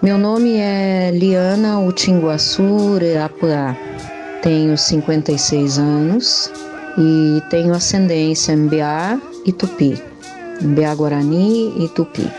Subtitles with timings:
[0.00, 3.76] Meu nome é Liana Utinguaçu Reapuá.
[4.40, 6.52] Tenho 56 anos
[6.96, 10.00] e tenho ascendência Mbiá e Tupi.
[10.60, 12.30] Mbiá Guarani e Tupi.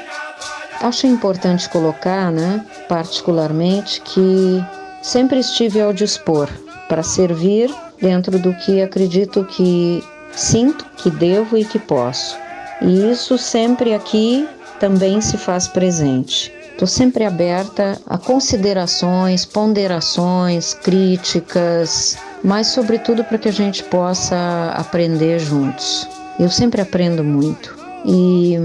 [0.79, 4.63] Acho importante colocar, né, particularmente, que
[5.01, 6.47] sempre estive ao dispor
[6.87, 7.69] para servir
[8.01, 10.01] dentro do que acredito que
[10.31, 12.37] sinto, que devo e que posso.
[12.81, 14.47] E isso sempre aqui
[14.79, 16.51] também se faz presente.
[16.71, 25.39] Estou sempre aberta a considerações, ponderações, críticas, mas sobretudo para que a gente possa aprender
[25.39, 26.07] juntos.
[26.39, 28.55] Eu sempre aprendo muito e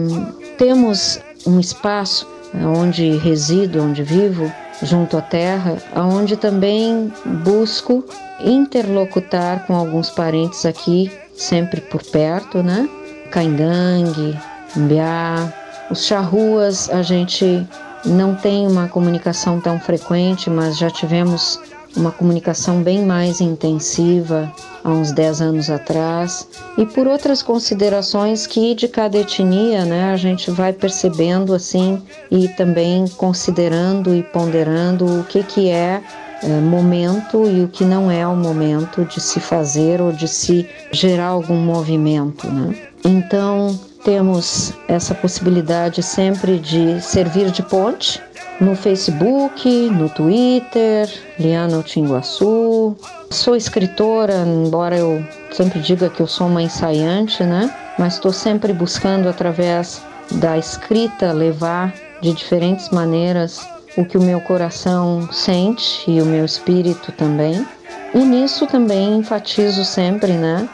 [0.56, 4.50] temos um espaço onde resido, onde vivo,
[4.80, 8.04] junto à terra, aonde também busco
[8.40, 12.88] interlocutar com alguns parentes aqui, sempre por perto, né?
[13.32, 14.38] Caingangue,
[14.76, 15.52] Mbiá,
[15.90, 17.66] os charruas a gente
[18.04, 21.60] não tem uma comunicação tão frequente, mas já tivemos
[21.96, 28.74] uma comunicação bem mais intensiva há uns 10 anos atrás, e por outras considerações que
[28.74, 35.24] de cada etnia, né, a gente vai percebendo assim e também considerando e ponderando o
[35.24, 36.02] que que é,
[36.42, 40.68] é momento e o que não é o momento de se fazer ou de se
[40.92, 42.76] gerar algum movimento, né?
[43.04, 48.22] Então, temos essa possibilidade sempre de servir de ponte
[48.60, 52.96] no Facebook, no Twitter, Liana Tinguaçu.
[53.30, 57.74] Sou escritora, embora eu sempre diga que eu sou uma ensaiante, né?
[57.98, 60.00] Mas estou sempre buscando através
[60.32, 63.66] da escrita levar de diferentes maneiras
[63.96, 67.66] o que o meu coração sente e o meu espírito também.
[68.14, 70.68] E nisso também enfatizo sempre, né?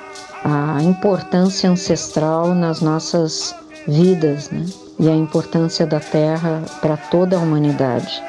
[0.45, 3.55] A importância ancestral nas nossas
[3.87, 4.65] vidas né?
[4.99, 8.23] e a importância da terra para toda a humanidade.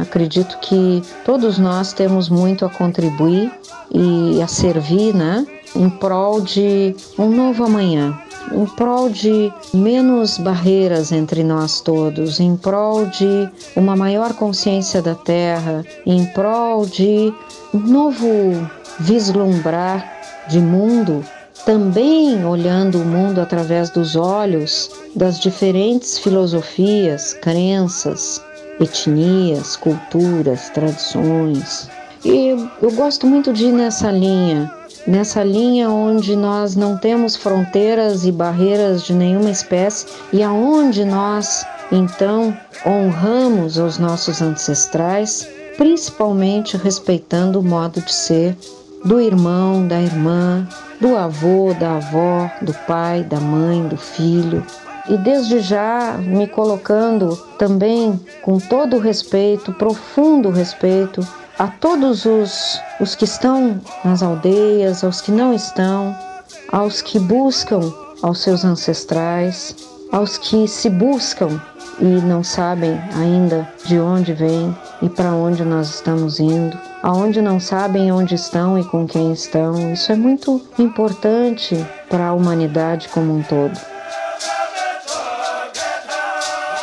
[0.00, 3.52] Acredito que todos nós temos muito a contribuir
[3.90, 5.46] e a servir né?
[5.76, 8.18] em prol de um novo amanhã,
[8.52, 15.14] em prol de menos barreiras entre nós todos, em prol de uma maior consciência da
[15.14, 17.32] terra, em prol de
[17.72, 18.68] um novo
[18.98, 21.24] vislumbrar de mundo,
[21.64, 28.42] também olhando o mundo através dos olhos das diferentes filosofias, crenças,
[28.80, 31.88] etnias, culturas, tradições.
[32.24, 32.48] E
[32.80, 34.72] eu gosto muito de ir nessa linha,
[35.06, 41.64] nessa linha onde nós não temos fronteiras e barreiras de nenhuma espécie e aonde nós
[41.90, 42.56] então
[42.86, 48.56] honramos os nossos ancestrais, principalmente respeitando o modo de ser
[49.04, 50.66] do irmão, da irmã,
[51.00, 54.64] do avô, da avó, do pai, da mãe, do filho.
[55.08, 61.26] E desde já me colocando também com todo respeito, profundo respeito,
[61.58, 66.16] a todos os, os que estão nas aldeias, aos que não estão,
[66.70, 67.92] aos que buscam
[68.22, 69.74] aos seus ancestrais,
[70.12, 71.60] aos que se buscam
[71.98, 77.58] e não sabem ainda de onde vêm e para onde nós estamos indo, aonde não
[77.58, 79.92] sabem onde estão e com quem estão.
[79.92, 81.74] Isso é muito importante
[82.10, 83.78] para a humanidade como um todo.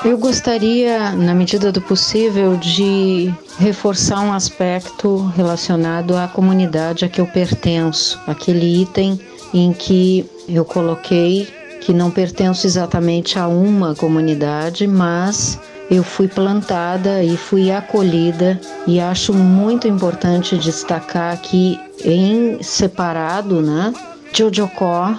[0.03, 7.19] Eu gostaria, na medida do possível, de reforçar um aspecto relacionado à comunidade a que
[7.19, 9.19] eu pertenço, aquele item
[9.53, 15.59] em que eu coloquei que não pertenço exatamente a uma comunidade, mas
[15.89, 23.93] eu fui plantada e fui acolhida e acho muito importante destacar aqui em separado, né?
[24.31, 25.15] Jojocó,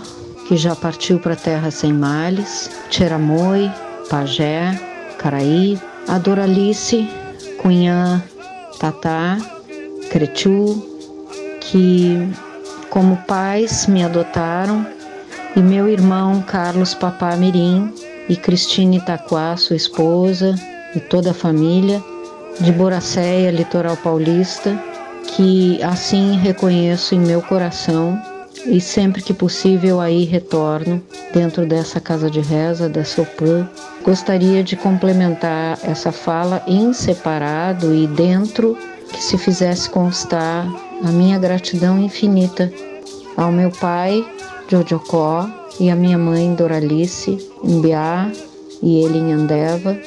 [0.47, 3.71] que já partiu para Terra Sem Males, Cheramoi,
[4.09, 4.81] Pajé,
[5.19, 7.09] Caraí, Adoralice,
[7.59, 8.23] Cunhã,
[8.79, 9.39] Tatá,
[10.11, 10.87] Cretu,
[11.61, 12.29] que
[12.89, 14.87] como pais me adotaram
[15.57, 17.93] e meu irmão Carlos Papá Mirim
[18.29, 20.55] e Cristine Itaquá, sua esposa,
[20.95, 22.03] e toda a família
[22.61, 24.79] de Boracéia, litoral paulista,
[25.35, 28.21] que assim reconheço em meu coração
[28.67, 31.03] e sempre que possível aí retorno
[31.33, 33.69] dentro dessa casa de reza, dessa OPAN.
[34.05, 38.77] Gostaria de complementar essa fala em separado e dentro
[39.13, 40.67] que se fizesse constar
[41.05, 42.71] a minha gratidão infinita
[43.37, 44.25] ao meu pai,
[44.71, 45.51] Jojocó,
[45.81, 48.31] e a minha mãe Doralice, em Biá,
[48.81, 49.99] e ele em Andeva,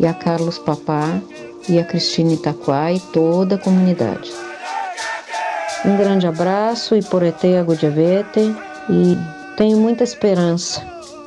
[0.00, 1.20] e a Carlos Papá,
[1.68, 4.32] e a Cristina Itaquá e toda a comunidade.
[5.84, 8.54] Um grande abraço e por ete Gudjavete,
[8.88, 9.18] e
[9.58, 10.82] tenho muita esperança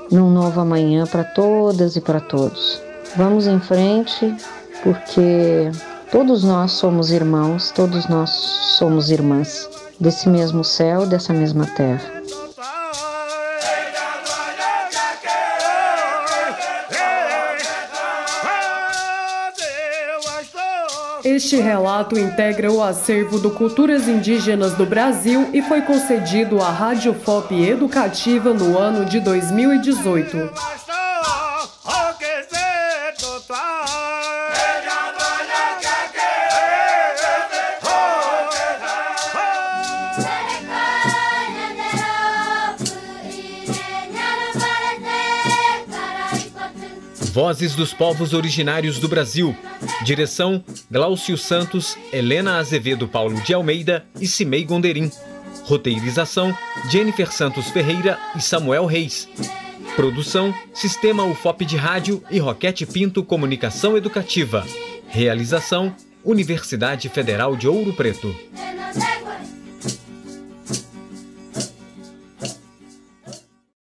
[0.09, 2.81] num novo amanhã para todas e para todos.
[3.15, 4.33] Vamos em frente,
[4.81, 5.69] porque
[6.11, 8.31] todos nós somos irmãos, todos nós
[8.79, 9.69] somos irmãs
[9.99, 12.20] desse mesmo céu, dessa mesma terra.
[21.23, 27.13] Este relato integra o acervo do Culturas Indígenas do Brasil e foi concedido à Rádio
[27.13, 30.37] FOP Educativa no ano de 2018.
[47.31, 49.55] Vozes dos Povos Originários do Brasil.
[50.03, 55.09] Direção: Glaucio Santos, Helena Azevedo Paulo de Almeida e Cimei Gonderim.
[55.63, 56.53] Roteirização:
[56.89, 59.25] Jennifer Santos Ferreira e Samuel Reis.
[59.95, 64.67] Produção: Sistema UFOP de Rádio e Roquete Pinto Comunicação Educativa.
[65.07, 65.95] Realização:
[66.25, 68.35] Universidade Federal de Ouro Preto.